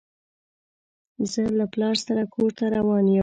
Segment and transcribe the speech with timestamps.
[1.31, 3.19] زه له پلار سره کور ته روان يم.